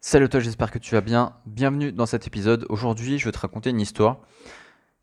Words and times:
Salut 0.00 0.28
toi, 0.28 0.38
j'espère 0.38 0.70
que 0.70 0.78
tu 0.78 0.94
vas 0.94 1.00
bien. 1.00 1.34
Bienvenue 1.44 1.90
dans 1.90 2.06
cet 2.06 2.28
épisode. 2.28 2.64
Aujourd'hui, 2.68 3.18
je 3.18 3.24
vais 3.24 3.32
te 3.32 3.38
raconter 3.38 3.70
une 3.70 3.80
histoire 3.80 4.18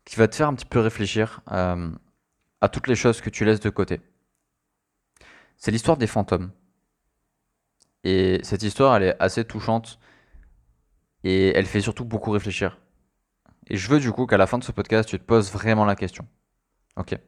qui 0.06 0.16
va 0.16 0.26
te 0.26 0.34
faire 0.34 0.48
un 0.48 0.54
petit 0.54 0.64
peu 0.64 0.80
réfléchir 0.80 1.42
euh, 1.52 1.90
à 2.62 2.68
toutes 2.70 2.88
les 2.88 2.94
choses 2.94 3.20
que 3.20 3.28
tu 3.28 3.44
laisses 3.44 3.60
de 3.60 3.68
côté. 3.68 4.00
C'est 5.58 5.70
l'histoire 5.70 5.98
des 5.98 6.06
fantômes. 6.06 6.50
Et 8.04 8.40
cette 8.42 8.62
histoire, 8.62 8.96
elle 8.96 9.02
est 9.02 9.22
assez 9.22 9.44
touchante 9.44 9.98
et 11.24 11.48
elle 11.48 11.66
fait 11.66 11.82
surtout 11.82 12.06
beaucoup 12.06 12.30
réfléchir. 12.30 12.78
Et 13.66 13.76
je 13.76 13.90
veux 13.90 14.00
du 14.00 14.10
coup 14.12 14.24
qu'à 14.24 14.38
la 14.38 14.46
fin 14.46 14.56
de 14.56 14.64
ce 14.64 14.72
podcast, 14.72 15.10
tu 15.10 15.18
te 15.18 15.24
poses 15.24 15.52
vraiment 15.52 15.84
la 15.84 15.94
question. 15.94 16.26
Ok. 16.96 17.18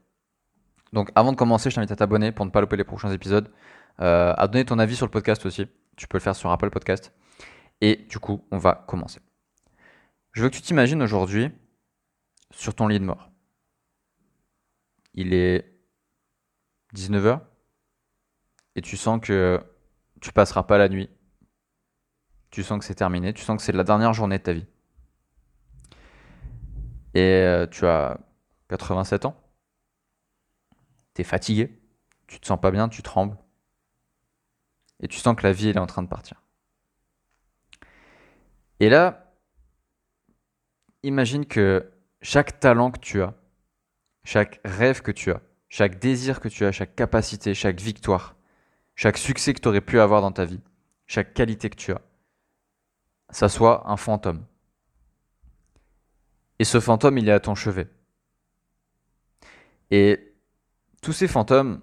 Donc 0.94 1.10
avant 1.14 1.32
de 1.32 1.36
commencer, 1.36 1.68
je 1.68 1.74
t'invite 1.74 1.92
à 1.92 1.96
t'abonner 1.96 2.32
pour 2.32 2.46
ne 2.46 2.50
pas 2.50 2.62
louper 2.62 2.78
les 2.78 2.84
prochains 2.84 3.12
épisodes, 3.12 3.52
euh, 4.00 4.32
à 4.38 4.48
donner 4.48 4.64
ton 4.64 4.78
avis 4.78 4.96
sur 4.96 5.04
le 5.04 5.10
podcast 5.10 5.44
aussi. 5.44 5.66
Tu 5.96 6.08
peux 6.08 6.16
le 6.16 6.22
faire 6.22 6.34
sur 6.34 6.50
Apple 6.50 6.70
Podcast. 6.70 7.12
Et 7.80 7.96
du 7.96 8.18
coup, 8.18 8.44
on 8.50 8.58
va 8.58 8.74
commencer. 8.74 9.20
Je 10.32 10.42
veux 10.42 10.50
que 10.50 10.56
tu 10.56 10.62
t'imagines 10.62 11.02
aujourd'hui 11.02 11.50
sur 12.50 12.74
ton 12.74 12.88
lit 12.88 12.98
de 12.98 13.04
mort. 13.04 13.30
Il 15.14 15.34
est 15.34 15.78
19h 16.94 17.40
et 18.76 18.82
tu 18.82 18.96
sens 18.96 19.20
que 19.20 19.60
tu 20.20 20.32
passeras 20.32 20.62
pas 20.62 20.78
la 20.78 20.88
nuit. 20.88 21.10
Tu 22.50 22.62
sens 22.62 22.78
que 22.78 22.84
c'est 22.84 22.94
terminé, 22.94 23.34
tu 23.34 23.42
sens 23.42 23.56
que 23.56 23.62
c'est 23.62 23.72
la 23.72 23.84
dernière 23.84 24.14
journée 24.14 24.38
de 24.38 24.42
ta 24.42 24.52
vie. 24.52 24.66
Et 27.14 27.20
euh, 27.20 27.66
tu 27.66 27.86
as 27.86 28.18
87 28.68 29.26
ans. 29.26 29.36
Tu 31.14 31.22
es 31.22 31.24
fatigué, 31.24 31.78
tu 32.26 32.40
te 32.40 32.46
sens 32.46 32.60
pas 32.60 32.70
bien, 32.70 32.88
tu 32.88 33.02
trembles. 33.02 33.36
Et 35.00 35.08
tu 35.08 35.18
sens 35.18 35.36
que 35.36 35.42
la 35.42 35.52
vie 35.52 35.68
est 35.68 35.78
en 35.78 35.86
train 35.86 36.02
de 36.02 36.08
partir. 36.08 36.42
Et 38.80 38.88
là, 38.88 39.34
imagine 41.02 41.46
que 41.46 41.90
chaque 42.22 42.60
talent 42.60 42.90
que 42.90 43.00
tu 43.00 43.22
as, 43.22 43.34
chaque 44.24 44.60
rêve 44.64 45.02
que 45.02 45.10
tu 45.10 45.30
as, 45.30 45.40
chaque 45.68 45.98
désir 45.98 46.40
que 46.40 46.48
tu 46.48 46.64
as, 46.64 46.72
chaque 46.72 46.94
capacité, 46.94 47.54
chaque 47.54 47.80
victoire, 47.80 48.36
chaque 48.94 49.18
succès 49.18 49.54
que 49.54 49.60
tu 49.60 49.68
aurais 49.68 49.80
pu 49.80 50.00
avoir 50.00 50.20
dans 50.20 50.32
ta 50.32 50.44
vie, 50.44 50.60
chaque 51.06 51.34
qualité 51.34 51.70
que 51.70 51.76
tu 51.76 51.92
as, 51.92 52.00
ça 53.30 53.48
soit 53.48 53.88
un 53.90 53.96
fantôme. 53.96 54.44
Et 56.58 56.64
ce 56.64 56.80
fantôme, 56.80 57.18
il 57.18 57.28
est 57.28 57.32
à 57.32 57.40
ton 57.40 57.54
chevet. 57.54 57.88
Et 59.90 60.34
tous 61.02 61.12
ces 61.12 61.28
fantômes, 61.28 61.80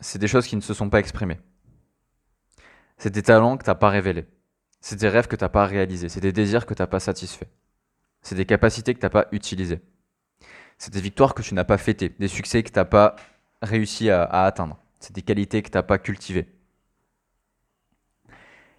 c'est 0.00 0.18
des 0.18 0.28
choses 0.28 0.46
qui 0.46 0.56
ne 0.56 0.60
se 0.60 0.74
sont 0.74 0.90
pas 0.90 0.98
exprimées. 0.98 1.40
C'est 2.98 3.10
des 3.10 3.22
talents 3.22 3.56
que 3.56 3.64
tu 3.64 3.70
n'as 3.70 3.74
pas 3.74 3.90
révélés. 3.90 4.26
C'est 4.86 4.96
des 4.96 5.08
rêves 5.08 5.28
que 5.28 5.34
tu 5.34 5.42
n'as 5.42 5.48
pas 5.48 5.64
réalisés, 5.64 6.10
c'est 6.10 6.20
des 6.20 6.34
désirs 6.34 6.66
que 6.66 6.74
tu 6.74 6.82
n'as 6.82 6.86
pas 6.86 7.00
satisfaits. 7.00 7.46
C'est 8.20 8.34
des 8.34 8.44
capacités 8.44 8.92
que 8.92 8.98
tu 8.98 9.06
n'as 9.06 9.10
pas 9.10 9.28
utilisées. 9.32 9.80
C'est 10.76 10.92
des 10.92 11.00
victoires 11.00 11.32
que 11.32 11.40
tu 11.40 11.54
n'as 11.54 11.64
pas 11.64 11.78
fêtées, 11.78 12.10
des 12.18 12.28
succès 12.28 12.62
que 12.62 12.68
tu 12.68 12.78
n'as 12.78 12.84
pas 12.84 13.16
réussi 13.62 14.10
à, 14.10 14.24
atteindre. 14.24 14.78
C'est 15.00 15.14
des 15.14 15.22
qualités 15.22 15.62
que 15.62 15.70
tu 15.70 15.78
n'as 15.78 15.82
pas 15.82 15.96
cultivées. 15.96 16.54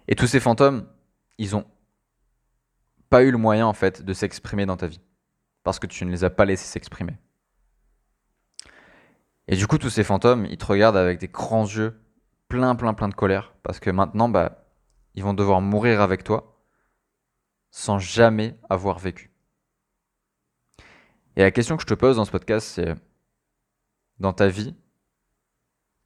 Et 0.06 0.14
tous 0.14 0.28
ces 0.28 0.38
fantômes, 0.38 0.86
ils 1.38 1.50
n'ont 1.50 1.66
pas 3.10 3.24
eu 3.24 3.32
le 3.32 3.38
moyen 3.38 3.66
en 3.66 3.74
fait 3.74 4.04
de 4.04 4.12
s'exprimer 4.12 4.64
dans 4.64 4.76
ta 4.76 4.86
vie 4.86 5.00
parce 5.64 5.80
que 5.80 5.88
tu 5.88 6.04
ne 6.04 6.12
les 6.12 6.22
as 6.22 6.30
pas 6.30 6.44
laissés 6.44 6.68
s'exprimer. 6.68 7.16
Et 9.48 9.56
du 9.56 9.66
coup, 9.66 9.78
tous 9.78 9.90
ces 9.90 10.04
fantômes, 10.04 10.46
ils 10.46 10.56
te 10.56 10.66
regardent 10.66 10.98
avec 10.98 11.18
des 11.18 11.26
grands 11.26 11.66
yeux, 11.66 12.00
plein, 12.46 12.76
plein, 12.76 12.94
plein 12.94 13.08
de 13.08 13.14
colère 13.14 13.54
parce 13.64 13.80
que 13.80 13.90
maintenant, 13.90 14.28
bah, 14.28 14.65
ils 15.16 15.24
vont 15.24 15.34
devoir 15.34 15.60
mourir 15.60 16.00
avec 16.00 16.22
toi 16.22 16.62
sans 17.70 17.98
jamais 17.98 18.58
avoir 18.70 18.98
vécu. 18.98 19.30
Et 21.34 21.42
la 21.42 21.50
question 21.50 21.76
que 21.76 21.82
je 21.82 21.86
te 21.86 21.94
pose 21.94 22.16
dans 22.16 22.24
ce 22.24 22.30
podcast, 22.30 22.66
c'est 22.66 22.94
dans 24.18 24.32
ta 24.32 24.48
vie, 24.48 24.74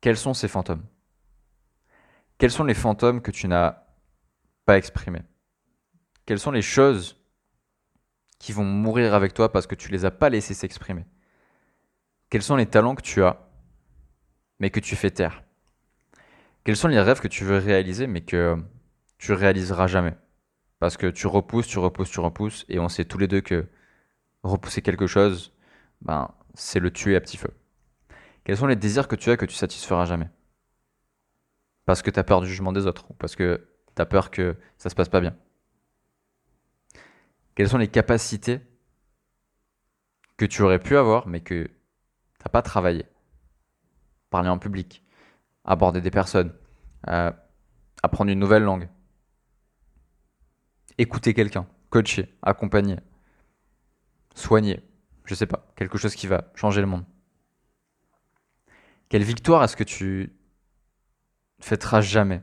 quels 0.01 0.17
sont 0.17 0.35
ces 0.35 0.49
fantômes? 0.49 0.85
Quels 2.39 2.51
sont 2.51 2.65
les 2.65 2.75
fantômes 2.75 3.21
que 3.21 3.31
tu 3.31 3.47
n'as 3.47 3.85
pas 4.65 4.79
exprimés? 4.79 5.23
Quelles 6.27 6.41
sont 6.41 6.51
les 6.51 6.63
choses 6.63 7.23
qui 8.39 8.53
vont 8.53 8.65
mourir 8.65 9.15
avec 9.15 9.35
toi 9.35 9.53
parce 9.53 9.67
que 9.67 9.75
tu 9.75 9.91
les 9.91 10.05
as 10.05 10.11
pas 10.11 10.31
laissés 10.31 10.55
s'exprimer? 10.55 11.05
Quels 12.31 12.43
sont 12.43 12.57
les 12.57 12.67
talents 12.67 12.95
que 12.95 13.03
tu 13.03 13.23
as 13.23 13.47
mais 14.59 14.71
que 14.71 14.81
tu 14.81 14.97
fais 14.97 15.11
taire? 15.11 15.45
Quels 16.65 16.77
sont 16.77 16.89
les 16.89 17.01
rêves 17.01 17.21
que 17.21 17.29
tu 17.29 17.45
veux 17.45 17.59
réaliser 17.59 18.07
mais 18.07 18.23
que 18.23 18.57
tu 19.21 19.35
réaliseras 19.35 19.87
jamais. 19.87 20.17
Parce 20.79 20.97
que 20.97 21.07
tu 21.07 21.27
repousses, 21.27 21.67
tu 21.67 21.79
repousses, 21.79 22.11
tu 22.11 22.21
repousses, 22.21 22.65
et 22.69 22.79
on 22.79 22.89
sait 22.89 23.05
tous 23.05 23.19
les 23.19 23.29
deux 23.29 23.43
que 23.43 23.69
repousser 24.43 24.81
quelque 24.81 25.07
chose, 25.07 25.53
ben, 26.01 26.31
c'est 26.55 26.81
le 26.81 26.91
tuer 26.91 27.17
à 27.17 27.21
petit 27.21 27.37
feu. 27.37 27.53
Quels 28.45 28.57
sont 28.57 28.67
les 28.67 28.77
désirs 28.77 29.09
que 29.09 29.17
tu 29.17 29.31
as 29.31 29.37
que 29.37 29.45
tu 29.45 29.55
satisferas 29.55 30.07
jamais? 30.07 30.31
Parce 31.85 32.01
que 32.01 32.11
tu 32.11 32.19
as 32.19 32.25
peur 32.25 32.41
du 32.41 32.49
jugement 32.49 32.73
des 32.73 32.87
autres, 32.87 33.11
ou 33.11 33.15
parce 33.15 33.37
que 33.37 33.69
tu 33.95 34.01
as 34.01 34.07
peur 34.07 34.31
que 34.31 34.57
ça 34.79 34.89
se 34.89 34.95
passe 34.95 35.11
pas 35.11 35.21
bien? 35.21 35.37
Quelles 37.55 37.69
sont 37.69 37.77
les 37.77 37.89
capacités 37.89 38.61
que 40.39 40.47
tu 40.47 40.63
aurais 40.63 40.79
pu 40.79 40.97
avoir, 40.97 41.29
mais 41.29 41.43
que 41.43 41.65
tu 41.65 41.71
n'as 42.43 42.51
pas 42.51 42.63
travaillé? 42.63 43.05
Parler 44.31 44.49
en 44.49 44.59
public, 44.59 45.05
aborder 45.67 46.01
des 46.01 46.11
personnes, 46.11 46.55
euh, 47.09 47.31
apprendre 48.03 48.31
une 48.31 48.39
nouvelle 48.39 48.63
langue, 48.63 48.89
écouter 51.01 51.33
quelqu'un, 51.33 51.67
coacher, 51.89 52.37
accompagner, 52.43 52.99
soigner, 54.35 54.85
je 55.25 55.35
sais 55.35 55.47
pas, 55.47 55.67
quelque 55.75 55.97
chose 55.97 56.15
qui 56.15 56.27
va 56.27 56.53
changer 56.55 56.83
le 56.83 56.87
monde. 56.87 57.05
Quelle 59.09 59.23
victoire 59.23 59.65
est-ce 59.65 59.77
que 59.77 59.85
tu 59.85 60.37
fêteras 61.59 62.03
jamais 62.03 62.43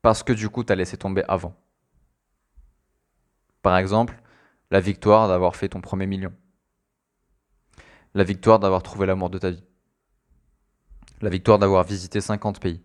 Parce 0.00 0.22
que 0.22 0.32
du 0.32 0.48
coup, 0.48 0.62
tu 0.62 0.72
as 0.72 0.76
laissé 0.76 0.96
tomber 0.96 1.24
avant? 1.26 1.56
Par 3.62 3.76
exemple, 3.76 4.22
la 4.70 4.80
victoire 4.80 5.26
d'avoir 5.26 5.56
fait 5.56 5.68
ton 5.68 5.80
premier 5.80 6.06
million. 6.06 6.32
La 8.14 8.22
victoire 8.22 8.60
d'avoir 8.60 8.82
trouvé 8.84 9.06
l'amour 9.06 9.28
de 9.28 9.38
ta 9.38 9.50
vie. 9.50 9.64
La 11.20 11.30
victoire 11.30 11.58
d'avoir 11.58 11.82
visité 11.82 12.20
50 12.20 12.60
pays. 12.60 12.80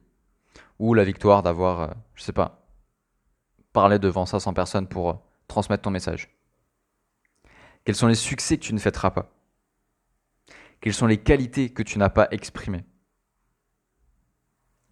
Ou 0.80 0.96
la 0.96 1.04
victoire 1.04 1.44
d'avoir, 1.44 1.82
euh, 1.82 1.94
je 2.16 2.24
sais 2.24 2.34
pas, 2.34 2.65
parler 3.76 4.00
devant 4.00 4.26
500 4.26 4.54
personnes 4.54 4.88
pour 4.88 5.10
euh, 5.10 5.14
transmettre 5.50 5.84
ton 5.84 5.92
message. 5.92 6.30
Quels 7.84 7.96
sont 7.96 8.08
les 8.08 8.16
succès 8.16 8.58
que 8.58 8.64
tu 8.64 8.74
ne 8.74 8.80
fêteras 8.80 9.12
pas? 9.12 9.30
Quelles 10.80 10.94
sont 10.94 11.08
les 11.08 11.22
qualités 11.22 11.70
que 11.70 11.84
tu 11.84 12.00
n'as 12.00 12.10
pas 12.10 12.30
exprimées? 12.32 12.86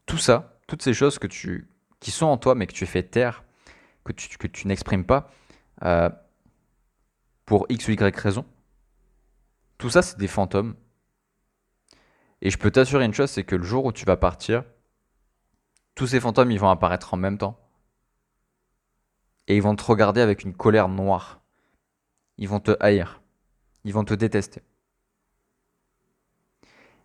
Tout 0.05 0.17
ça, 0.17 0.59
toutes 0.67 0.81
ces 0.83 0.94
choses 0.94 1.17
que 1.17 1.27
tu, 1.27 1.69
qui 2.01 2.11
sont 2.11 2.25
en 2.25 2.38
toi 2.38 2.55
mais 2.55 2.67
que 2.67 2.73
tu 2.73 2.85
fais 2.85 3.03
taire, 3.03 3.45
que 4.03 4.11
tu, 4.11 4.67
n'exprimes 4.67 5.05
pas, 5.05 5.31
euh, 5.83 6.09
pour 7.45 7.65
X 7.69 7.88
ou 7.88 7.91
Y 7.91 8.19
raison, 8.19 8.45
tout 9.77 9.89
ça 9.89 10.01
c'est 10.01 10.17
des 10.17 10.27
fantômes. 10.27 10.75
Et 12.41 12.50
je 12.50 12.57
peux 12.57 12.69
t'assurer 12.69 13.05
une 13.05 13.13
chose, 13.13 13.31
c'est 13.31 13.45
que 13.45 13.55
le 13.55 13.63
jour 13.63 13.85
où 13.85 13.94
tu 13.94 14.03
vas 14.03 14.17
partir, 14.17 14.65
tous 15.95 16.07
ces 16.07 16.19
fantômes 16.19 16.51
ils 16.51 16.59
vont 16.59 16.69
apparaître 16.69 17.13
en 17.13 17.17
même 17.17 17.38
temps 17.38 17.62
et 19.48 19.56
ils 19.56 19.62
vont 19.62 19.76
te 19.76 19.84
regarder 19.84 20.22
avec 20.22 20.44
une 20.44 20.54
colère 20.54 20.90
noire. 20.90 21.42
Ils 22.38 22.48
vont 22.48 22.59
te 22.59 22.72
haïr. 22.80 23.22
Ils 23.84 23.94
vont 23.94 24.06
te 24.06 24.14
détester. 24.14 24.62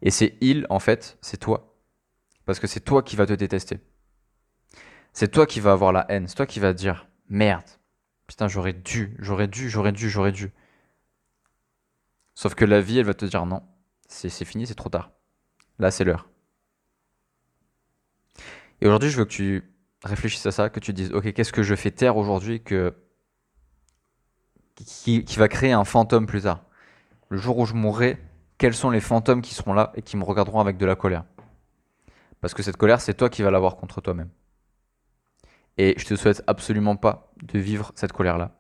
Et 0.03 0.11
c'est 0.11 0.37
ils, 0.41 0.67
en 0.71 0.79
fait, 0.79 1.19
c'est 1.21 1.39
toi. 1.39 1.77
Parce 2.45 2.61
que 2.61 2.67
c'est 2.67 2.81
toi 2.81 3.03
qui 3.03 3.17
vas 3.17 3.27
te 3.27 3.33
détester. 3.33 3.81
C'est 5.13 5.29
toi 5.29 5.47
qui 5.47 5.61
vas 5.61 5.73
avoir 5.73 5.93
la 5.93 6.07
haine. 6.09 6.29
C'est 6.29 6.37
toi 6.37 6.47
qui 6.47 6.61
vas 6.61 6.73
dire 6.73 7.09
merde. 7.29 7.67
Putain, 8.27 8.47
j'aurais 8.47 8.73
dû, 8.73 9.17
j'aurais 9.19 9.49
dû, 9.49 9.69
j'aurais 9.69 9.93
dû, 9.93 10.09
j'aurais 10.09 10.33
dû. 10.33 10.53
Sauf 12.35 12.55
que 12.55 12.65
la 12.65 12.81
vie, 12.81 12.99
elle 12.99 13.07
va 13.07 13.15
te 13.15 13.25
dire 13.25 13.45
non. 13.47 13.63
C'est 14.07 14.31
fini, 14.45 14.67
c'est 14.67 14.75
trop 14.75 14.89
tard. 14.89 15.11
Là, 15.79 15.91
c'est 15.91 16.05
l'heure. 16.05 16.29
Et 18.81 18.87
aujourd'hui, 18.87 19.11
je 19.11 19.17
veux 19.17 19.25
que 19.25 19.31
tu 19.31 19.73
réfléchis 20.05 20.47
à 20.47 20.51
ça, 20.51 20.69
que 20.71 20.81
tu 20.81 20.93
dises, 20.93 21.13
ok, 21.13 21.33
qu'est-ce 21.33 21.53
que 21.53 21.63
je 21.63 21.75
fais 21.75 21.91
taire 21.91 22.17
aujourd'hui 22.17 22.63
que 22.63 22.95
qui, 24.75 25.25
va 25.37 25.49
créer 25.49 25.73
un 25.73 25.85
fantôme 25.85 26.27
plus 26.27 26.43
tard? 26.43 26.65
Le 27.29 27.37
jour 27.37 27.59
où 27.59 27.67
je 27.67 27.75
mourrai, 27.75 28.19
quels 28.59 28.75
sont 28.75 28.91
les 28.91 29.01
fantômes 29.01 29.43
qui 29.43 29.55
seront 29.55 29.73
là 29.73 29.93
et 29.97 30.03
qui 30.03 30.17
me 30.17 30.25
regarderont 30.25 30.61
avec 30.61 30.77
de 30.77 30.87
la 30.87 30.95
colère? 30.95 31.25
Parce 32.41 32.55
que 32.55 32.63
cette 32.63 32.77
colère, 32.77 33.01
c'est 33.01 33.15
toi 33.15 33.29
qui 33.29 33.43
vas 33.43 33.51
l'avoir 33.51 33.77
contre 33.77 34.01
toi-même. 34.01 34.31
Et 35.77 35.95
je 35.97 36.05
te 36.05 36.15
souhaite 36.15 36.43
absolument 36.47 36.97
pas 36.97 37.33
de 37.43 37.59
vivre 37.59 37.93
cette 37.97 38.13
colère-là. 38.13 38.57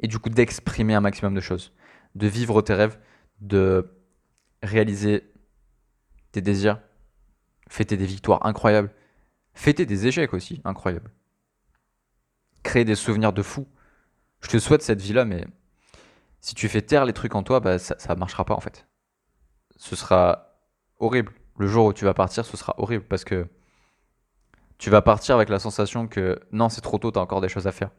Et 0.00 0.06
du 0.06 0.18
coup, 0.18 0.28
d'exprimer 0.28 0.94
un 0.94 1.00
maximum 1.00 1.34
de 1.34 1.40
choses. 1.40 1.72
De 2.14 2.26
vivre 2.26 2.62
tes 2.62 2.74
rêves, 2.74 2.98
de 3.40 3.90
réaliser 4.62 5.32
tes 6.32 6.40
désirs, 6.40 6.80
fêter 7.68 7.96
des 7.96 8.06
victoires 8.06 8.44
incroyables, 8.46 8.92
Fêter 9.54 9.86
des 9.86 10.06
échecs 10.06 10.34
aussi, 10.34 10.60
incroyable. 10.64 11.10
Créer 12.62 12.84
des 12.84 12.96
souvenirs 12.96 13.32
de 13.32 13.42
fou. 13.42 13.66
Je 14.40 14.48
te 14.48 14.58
souhaite 14.58 14.82
cette 14.82 15.00
vie-là, 15.00 15.24
mais 15.24 15.46
si 16.40 16.54
tu 16.54 16.68
fais 16.68 16.82
taire 16.82 17.04
les 17.04 17.12
trucs 17.12 17.34
en 17.34 17.42
toi, 17.42 17.60
bah, 17.60 17.78
ça 17.78 17.96
ne 18.14 18.18
marchera 18.18 18.44
pas 18.44 18.54
en 18.54 18.60
fait. 18.60 18.86
Ce 19.76 19.96
sera 19.96 20.58
horrible. 20.98 21.32
Le 21.56 21.66
jour 21.66 21.86
où 21.86 21.92
tu 21.92 22.04
vas 22.04 22.14
partir, 22.14 22.44
ce 22.44 22.56
sera 22.56 22.74
horrible 22.78 23.04
parce 23.04 23.24
que 23.24 23.48
tu 24.78 24.90
vas 24.90 25.02
partir 25.02 25.36
avec 25.36 25.48
la 25.48 25.58
sensation 25.58 26.08
que 26.08 26.40
non, 26.52 26.68
c'est 26.68 26.80
trop 26.80 26.98
tôt, 26.98 27.12
tu 27.12 27.18
as 27.18 27.22
encore 27.22 27.40
des 27.40 27.48
choses 27.48 27.66
à 27.66 27.72
faire. 27.72 27.90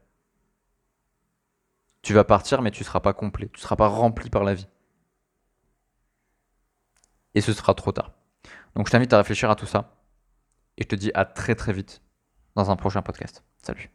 Tu 2.02 2.14
vas 2.14 2.24
partir, 2.24 2.62
mais 2.62 2.70
tu 2.70 2.82
ne 2.82 2.86
seras 2.86 3.00
pas 3.00 3.14
complet, 3.14 3.50
tu 3.54 3.62
seras 3.62 3.76
pas 3.76 3.88
rempli 3.88 4.30
par 4.30 4.44
la 4.44 4.54
vie. 4.54 4.68
Et 7.34 7.42
ce 7.42 7.54
sera 7.54 7.74
trop 7.74 7.92
tard. 7.92 8.12
Donc 8.76 8.88
je 8.88 8.92
t'invite 8.92 9.14
à 9.14 9.18
réfléchir 9.18 9.50
à 9.50 9.56
tout 9.56 9.66
ça. 9.66 9.95
Et 10.78 10.84
je 10.84 10.88
te 10.88 10.96
dis 10.96 11.12
à 11.14 11.26
très 11.26 11.56
très 11.56 11.74
vite 11.74 12.02
dans 12.56 12.72
un 12.72 12.76
prochain 12.76 13.02
podcast. 13.02 13.44
Salut. 13.62 13.90